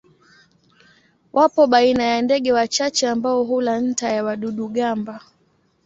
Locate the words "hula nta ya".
3.43-4.23